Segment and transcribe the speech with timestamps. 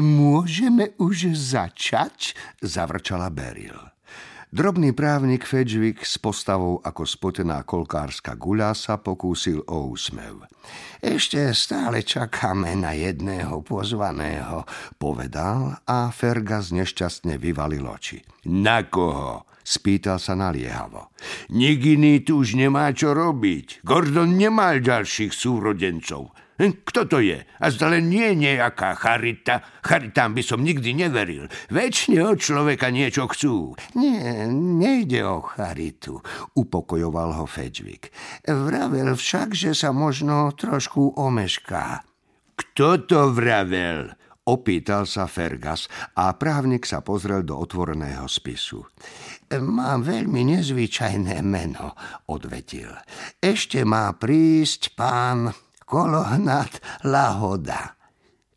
[0.00, 2.32] Môžeme už začať?
[2.64, 3.94] Zavrčala Beril.
[4.54, 10.46] Drobný právnik Fedžvik s postavou ako spotená kolkárska guľa sa pokúsil o úsmev.
[11.02, 14.62] Ešte stále čakáme na jedného pozvaného,
[14.94, 18.22] povedal a Fergas nešťastne vyvalil oči.
[18.46, 19.42] Na koho?
[19.64, 21.10] Spýtal sa naliehavo.
[21.50, 23.82] Nik iný tu už nemá čo robiť.
[23.82, 26.30] Gordon nemal ďalších súrodencov.
[26.54, 27.42] Hm, kto to je?
[27.42, 29.58] A zda nie nejaká charita.
[29.82, 31.50] Charitám by som nikdy neveril.
[31.66, 33.74] Väčšine od človeka niečo chcú.
[33.98, 36.22] Nie, nejde o charitu,
[36.54, 38.14] upokojoval ho Fedžvik.
[38.46, 42.06] Vravel však, že sa možno trošku omešká.
[42.54, 44.14] Kto to vravel?
[44.44, 45.88] Opýtal sa Fergas
[46.20, 48.84] a právnik sa pozrel do otvoreného spisu.
[49.56, 51.96] Mám veľmi nezvyčajné meno,
[52.28, 52.92] odvetil.
[53.40, 55.48] Ešte má prísť pán
[55.94, 57.94] Kolohnat Lahoda.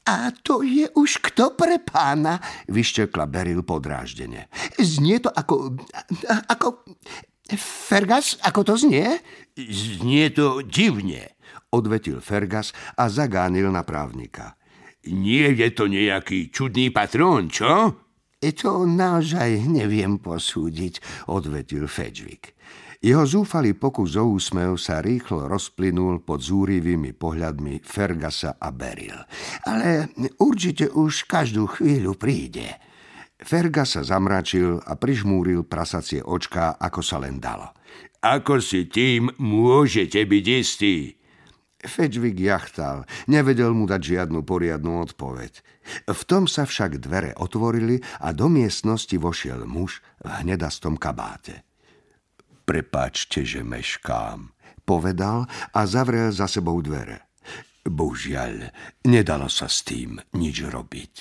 [0.09, 4.49] A to je už kto pre pána, vyštekla Beril podráždene.
[4.81, 5.77] Znie to ako...
[6.49, 6.81] ako...
[7.53, 9.21] Fergas, ako to znie?
[9.53, 11.37] Znie to divne,
[11.69, 14.57] odvetil Fergas a zagánil na právnika.
[15.05, 18.01] Nie je to nejaký čudný patrón, čo?
[18.41, 22.57] To naozaj neviem posúdiť, odvetil Fedžvik.
[22.97, 29.13] Jeho zúfalý pokus o úsmev sa rýchlo rozplynul pod zúrivými pohľadmi Fergasa a Beril.
[29.69, 30.09] Ale
[30.41, 32.73] určite už každú chvíľu príde.
[33.37, 37.69] Fergas sa zamračil a prižmúril prasacie očká, ako sa len dalo.
[38.17, 41.13] Ako si tým môžete byť istý?
[41.77, 45.61] Fedžvik jachtal, nevedel mu dať žiadnu poriadnu odpoveď.
[46.09, 51.66] V tom sa však dvere otvorili a do miestnosti vošiel muž v hnedastom kabáte.
[52.67, 54.51] Prepačte, že meškám,
[54.83, 57.31] povedal a zavrel za sebou dvere.
[57.87, 58.75] Božiaľ,
[59.07, 61.13] nedalo sa s tým nič robiť.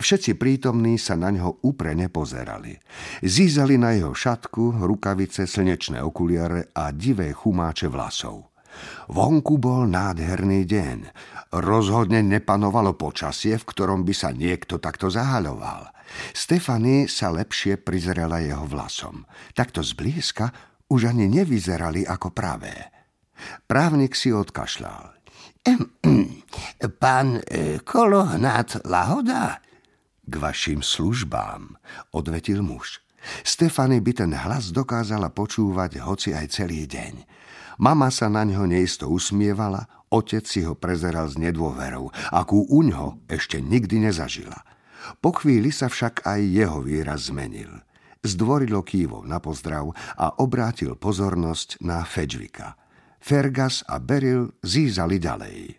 [0.00, 2.72] Všetci prítomní sa na ňo úprene pozerali.
[3.20, 8.48] Zízali na jeho šatku, rukavice, slnečné okuliare a divé chumáče vlasov.
[9.12, 10.98] Vonku bol nádherný deň.
[11.60, 15.90] Rozhodne nepanovalo počasie, v ktorom by sa niekto takto zahaľoval.
[16.32, 19.28] Stefany sa lepšie prizrela jeho vlasom.
[19.52, 20.54] Takto zblízka
[20.88, 22.88] už ani nevyzerali ako pravé.
[23.68, 25.14] Právnik si odkašľal.
[27.02, 29.60] Pán e, Kolohnat Lahoda?
[30.28, 31.76] K vašim službám,
[32.12, 33.00] odvetil muž.
[33.44, 37.14] Stefany by ten hlas dokázala počúvať hoci aj celý deň.
[37.78, 43.60] Mama sa na ňo neisto usmievala, otec si ho prezeral s nedôverou, akú uňho ešte
[43.62, 44.64] nikdy nezažila.
[45.22, 47.70] Po chvíli sa však aj jeho výraz zmenil–
[48.22, 52.74] zdvorilo kývov na pozdrav a obrátil pozornosť na Fedžvika.
[53.18, 55.78] Fergas a Beryl zízali ďalej.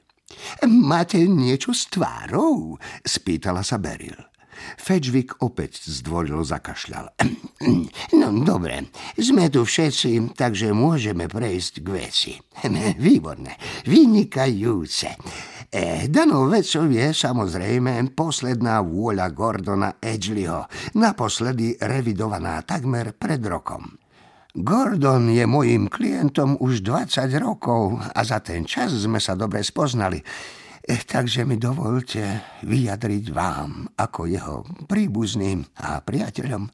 [0.69, 2.77] Máte niečo s tvárou?
[3.01, 4.29] spýtala sa Beryl.
[4.75, 7.15] Fedžvik opäť zdvorilo zakašľal.
[8.15, 12.31] No dobre, sme tu všetci, takže môžeme prejsť k veci.
[12.99, 13.55] Výborné,
[13.87, 15.15] vynikajúce.
[15.69, 20.65] E, danou vecou je samozrejme posledná vôľa Gordona Edgleyho,
[20.97, 23.85] naposledy revidovaná takmer pred rokom.
[24.49, 30.17] Gordon je mojím klientom už 20 rokov a za ten čas sme sa dobre spoznali.
[30.81, 36.65] E, takže mi dovolte vyjadriť vám ako jeho príbuzným a priateľom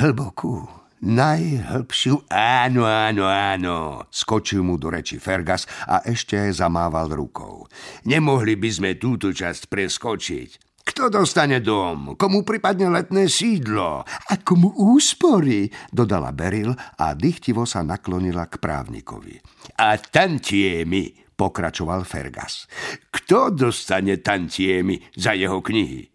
[0.00, 2.32] hlbokú najhlbšiu...
[2.32, 7.68] Áno, áno, áno, skočil mu do reči Fergas a ešte zamával rukou.
[8.08, 10.48] Nemohli by sme túto časť preskočiť.
[10.84, 12.12] Kto dostane dom?
[12.12, 14.04] Komu pripadne letné sídlo?
[14.04, 15.72] A komu úspory?
[15.88, 19.40] Dodala Beril a dychtivo sa naklonila k právnikovi.
[19.80, 22.68] A tantiemi, pokračoval Fergas.
[23.08, 26.13] Kto dostane tantiemi za jeho knihy?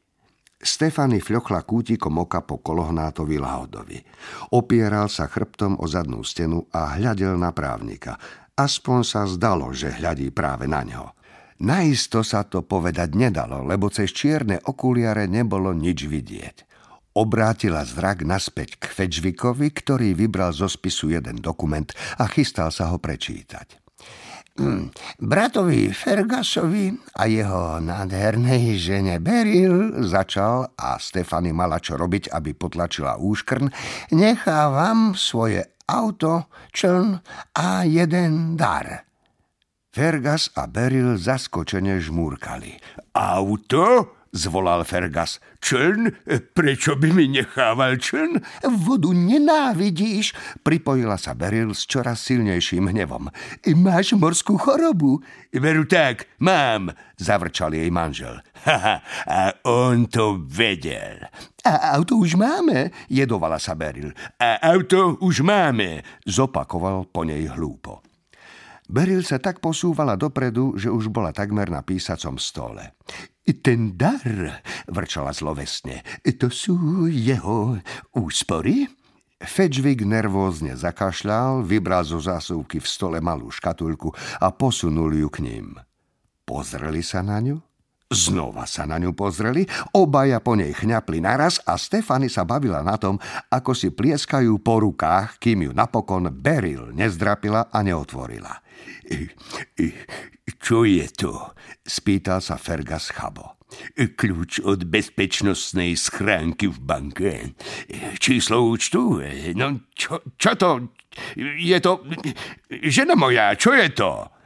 [0.59, 3.95] Stefany fľochla kútikom oka po kolohnátovi Lahodovi.
[4.51, 8.19] Opieral sa chrbtom o zadnú stenu a hľadel na právnika.
[8.59, 11.15] Aspoň sa zdalo, že hľadí práve na ňo.
[11.63, 16.55] Najisto sa to povedať nedalo, lebo cez čierne okuliare nebolo nič vidieť.
[17.15, 21.87] Obrátila zrak naspäť k Fedžvikovi, ktorý vybral zo spisu jeden dokument
[22.19, 23.88] a chystal sa ho prečítať.
[24.59, 24.91] Hm,
[25.23, 33.15] bratovi Fergasovi a jeho nádhernej žene Beryl začal a Stefany mala čo robiť, aby potlačila
[33.23, 33.71] úškrn,
[34.11, 37.23] nechávam svoje auto, čln
[37.55, 39.07] a jeden dar.
[39.95, 42.75] Fergas a Beryl zaskočene žmúrkali.
[43.15, 44.18] Auto?
[44.31, 45.39] Zvolal Fergas.
[45.59, 46.11] Čln?
[46.53, 48.39] Prečo by mi nechával čln?
[48.85, 50.31] Vodu nenávidíš,
[50.63, 53.27] pripojila sa Beryl s čoraz silnejším hnevom.
[53.75, 55.19] Máš morskú chorobu?
[55.51, 58.39] Veru tak, mám, zavrčal jej manžel.
[58.63, 61.27] Haha, a on to vedel.
[61.67, 64.15] A auto už máme, jedovala sa Beryl.
[64.39, 67.99] A auto už máme, zopakoval po nej hlúpo.
[68.89, 72.97] Beryl sa tak posúvala dopredu, že už bola takmer na písacom stole.
[73.49, 76.05] Ten dar, vrčala zlovesne,
[76.37, 77.81] to sú jeho
[78.13, 78.85] úspory?
[79.39, 84.11] Fedžvik nervózne zakašľal, vybral zo zásuvky v stole malú škatulku
[84.43, 85.79] a posunul ju k ním.
[86.43, 87.68] Pozreli sa na ňu
[88.09, 92.97] Znova sa na ňu pozreli, obaja po nej chňapli naraz a Stefany sa bavila na
[92.97, 93.21] tom,
[93.53, 98.65] ako si plieskajú po rukách, kým ju napokon Beryl nezdrapila a neotvorila.
[100.57, 101.53] Čo je to?
[101.85, 103.61] spýtal sa Fergas chabo.
[103.93, 107.31] Kľúč od bezpečnostnej schránky v banke.
[108.17, 109.21] Číslo účtu?
[109.53, 110.97] No, čo, čo to?
[111.37, 112.01] Je to...
[112.73, 114.38] Žena moja, čo je to?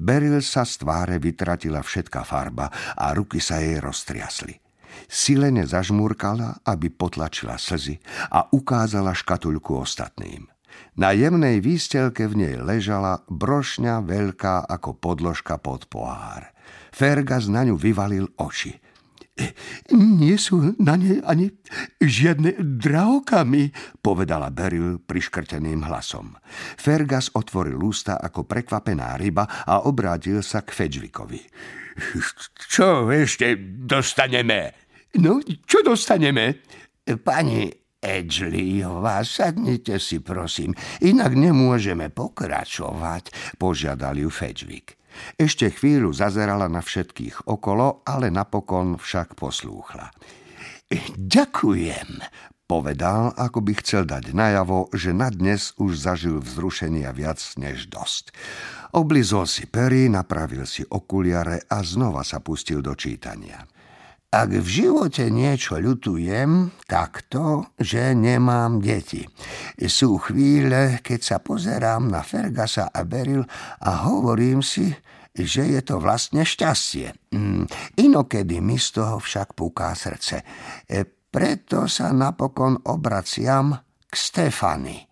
[0.00, 4.56] Beryl sa z tváre vytratila všetká farba a ruky sa jej roztriasli.
[5.04, 8.00] Silene zažmúrkala, aby potlačila slzy
[8.32, 10.48] a ukázala škatulku ostatným.
[10.96, 16.48] Na jemnej výstelke v nej ležala brošňa veľká ako podložka pod pohár.
[16.90, 18.80] Fergas na ňu vyvalil oči–
[19.96, 21.50] nie sú na nej ani
[21.98, 23.72] žiadne drahokamy,
[24.04, 26.36] povedala Beryl priškrteným hlasom.
[26.76, 31.40] Fergas otvoril ústa ako prekvapená ryba a obrátil sa k Fedžvikovi.
[32.70, 34.72] Čo ešte dostaneme?
[35.18, 36.62] No, čo dostaneme?
[37.02, 37.66] Pani
[38.00, 40.72] Edgleyová, sadnite si prosím,
[41.04, 44.99] inak nemôžeme pokračovať, požiadal ju Fedžvik.
[45.40, 50.12] Ešte chvíľu zazerala na všetkých okolo, ale napokon však poslúchla.
[51.16, 52.18] Ďakujem,
[52.70, 58.30] povedal, ako by chcel dať najavo, že na dnes už zažil vzrušenia viac než dosť.
[58.94, 63.66] Oblizol si pery, napravil si okuliare a znova sa pustil do čítania.
[64.30, 69.26] Ak v živote niečo ľutujem, tak to, že nemám deti.
[69.74, 73.42] Sú chvíle, keď sa pozerám na Fergasa a Beryl
[73.82, 74.94] a hovorím si,
[75.34, 77.34] že je to vlastne šťastie.
[77.34, 77.66] Mm,
[77.98, 80.46] inokedy mi z toho však púká srdce.
[80.86, 83.74] E, preto sa napokon obraciam
[84.06, 85.10] k Stefany.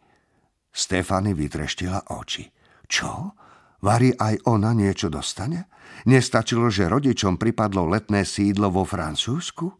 [0.70, 2.46] Stefany vytreštila oči.
[2.86, 3.37] Čo?
[3.78, 5.70] Vary aj ona niečo dostane?
[6.10, 9.70] Nestačilo, že rodičom pripadlo letné sídlo vo Francúzsku?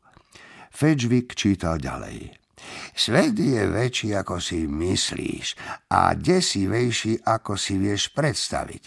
[0.71, 2.39] Fedžvik čítal ďalej.
[2.95, 5.47] Svet je väčší, ako si myslíš
[5.95, 8.83] a desivejší, ako si vieš predstaviť.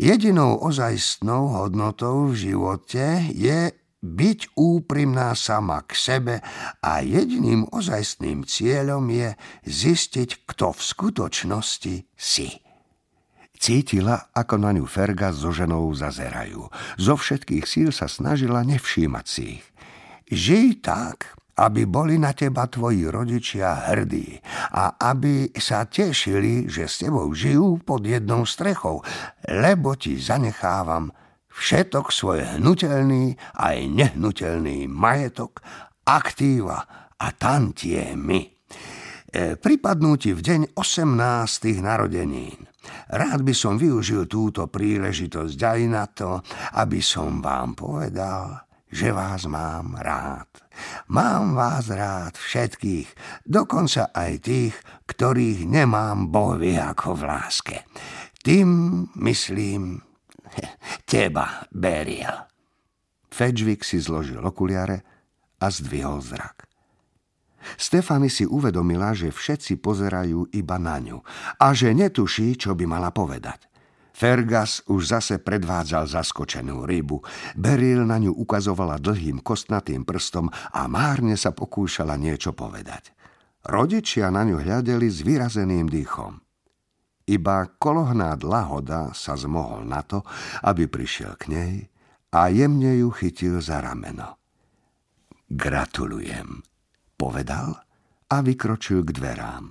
[0.00, 3.70] Jedinou ozajstnou hodnotou v živote je
[4.02, 6.34] byť úprimná sama k sebe
[6.82, 9.30] a jediným ozajstným cieľom je
[9.68, 12.48] zistiť, kto v skutočnosti si.
[13.62, 16.66] Cítila, ako na ňu Ferga so ženou zazerajú.
[16.98, 19.66] Zo všetkých síl sa snažila nevšímať si ich.
[20.26, 24.42] Žij tak, aby boli na teba tvoji rodičia hrdí
[24.74, 28.98] a aby sa tešili, že s tebou žijú pod jednou strechou,
[29.46, 31.14] lebo ti zanechávam
[31.46, 35.62] všetok svoj hnutelný aj nehnutelný majetok,
[36.02, 36.82] aktíva
[37.14, 38.51] a tantiemy.
[39.32, 41.80] E, pripadnú ti v deň 18.
[41.80, 42.68] narodenín.
[43.08, 46.44] Rád by som využil túto príležitosť aj na to,
[46.76, 50.52] aby som vám povedal, že vás mám rád.
[51.08, 53.08] Mám vás rád všetkých,
[53.48, 54.76] dokonca aj tých,
[55.08, 57.76] ktorých nemám bohvie ako v láske.
[58.44, 58.68] Tým
[59.16, 59.96] myslím
[61.08, 62.52] teba, Beriel.
[63.32, 65.00] Fedžvik si zložil okuliare
[65.56, 66.71] a zdvihol zrak.
[67.78, 71.18] Stefany si uvedomila, že všetci pozerajú iba na ňu
[71.58, 73.72] a že netuší, čo by mala povedať.
[74.12, 77.24] Fergas už zase predvádzal zaskočenú rybu.
[77.56, 83.16] Beril na ňu ukazovala dlhým kostnatým prstom a márne sa pokúšala niečo povedať.
[83.64, 86.38] Rodičia na ňu hľadeli s vyrazeným dýchom.
[87.30, 90.26] Iba kolohnád lahoda sa zmohol na to,
[90.66, 91.74] aby prišiel k nej
[92.34, 94.36] a jemne ju chytil za rameno.
[95.46, 96.64] Gratulujem,
[97.22, 97.78] povedal
[98.26, 99.70] a vykročil k dverám.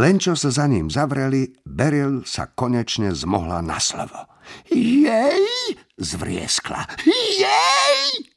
[0.00, 4.32] Len čo sa za ním zavreli, Beryl sa konečne zmohla na slovo.
[4.72, 5.76] Jej!
[6.00, 6.88] zvrieskla.
[7.06, 8.33] Jej!